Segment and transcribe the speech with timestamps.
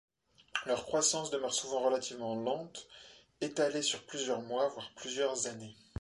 [0.65, 2.87] Leur croissance demeure souvent relativement lente,
[3.39, 5.75] étalée sur plusieurs mois voire plusieurs années.